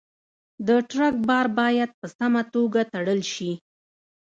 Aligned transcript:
د 0.67 0.69
ټرک 0.89 1.15
بار 1.29 1.45
باید 1.59 1.89
په 1.99 2.05
سمه 2.17 2.41
توګه 2.53 2.81
تړل 2.93 3.21
شي. 3.33 3.51